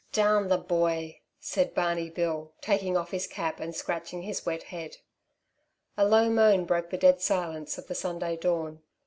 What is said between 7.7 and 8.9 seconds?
of the Sunday dawn.